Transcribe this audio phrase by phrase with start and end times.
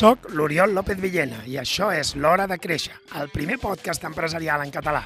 [0.00, 4.70] Soc l'Oriol López Villena i això és L'Hora de Créixer, el primer podcast empresarial en
[4.72, 5.02] català.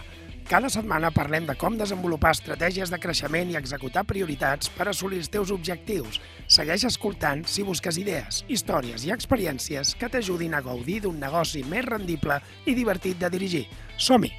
[0.46, 5.32] Cada setmana parlem de com desenvolupar estratègies de creixement i executar prioritats per assolir els
[5.34, 6.20] teus objectius.
[6.46, 11.90] Segueix escoltant si busques idees, històries i experiències que t'ajudin a gaudir d'un negoci més
[11.90, 13.64] rendible i divertit de dirigir.
[13.98, 14.30] Som-hi!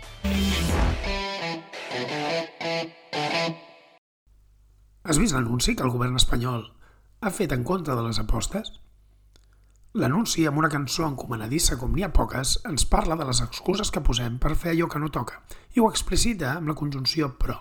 [5.03, 6.63] Has vist l'anunci que el govern espanyol
[7.19, 8.71] ha fet en contra de les apostes?
[9.95, 14.01] L'anunci, amb una cançó encomanadissa com n'hi ha poques, ens parla de les excuses que
[14.03, 15.37] posem per fer allò que no toca
[15.71, 17.55] i ho explicita amb la conjunció però.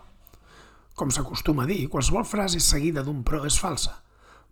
[0.99, 3.95] Com s'acostuma a dir, qualsevol frase seguida d'un però és falsa.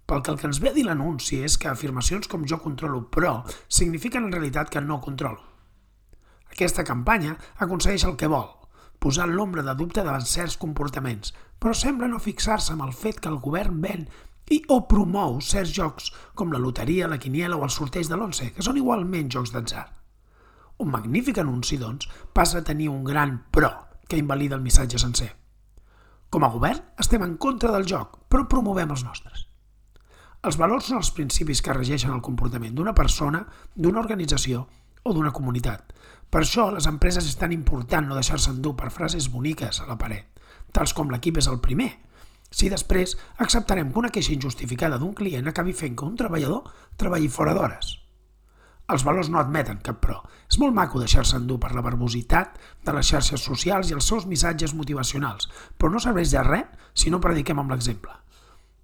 [0.06, 3.02] Pel que el que ens ve a dir l'anunci és que afirmacions com jo controlo
[3.10, 5.42] però signifiquen en realitat que no controlo.
[6.54, 7.34] Aquesta campanya
[7.66, 8.46] aconsegueix el que vol,
[9.02, 13.32] posar l'ombra de dubte davant certs comportaments, però sembla no fixar-se en el fet que
[13.32, 14.06] el govern ven
[14.52, 18.50] i o promou certs jocs com la loteria, la quiniela o el sorteig de l'11,
[18.56, 19.86] que són igualment jocs d'atzar.
[20.84, 23.70] Un magnífic anunci, doncs, passa a tenir un gran però
[24.08, 25.30] que invalida el missatge sencer.
[26.32, 29.46] Com a govern, estem en contra del joc, però promovem els nostres.
[30.42, 33.44] Els valors són els principis que regeixen el comportament d'una persona,
[33.74, 34.66] d'una organització
[35.04, 35.92] o d'una comunitat.
[36.32, 39.98] Per això les empreses és tan important no deixar-se endur per frases boniques a la
[40.00, 40.40] paret,
[40.72, 41.92] tals com l'equip és el primer,
[42.52, 47.32] si després acceptarem que una queixa injustificada d'un client acabi fent que un treballador treballi
[47.32, 47.96] fora d'hores.
[48.92, 50.18] Els valors no admeten cap però.
[50.50, 54.26] És molt maco deixar-se endur per la verbositat de les xarxes socials i els seus
[54.28, 58.12] missatges motivacionals, però no serveix de res si no prediquem amb l'exemple.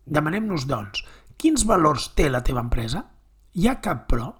[0.09, 1.03] Demanem-nos, doncs,
[1.37, 3.05] quins valors té la teva empresa?
[3.55, 4.31] Hi ha cap però?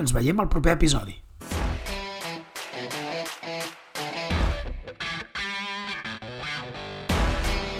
[0.00, 1.18] Ens veiem al proper episodi.